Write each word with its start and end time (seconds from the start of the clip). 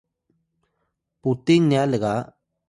puting 1.21 1.63
nya 1.69 1.81
lga 1.91 2.13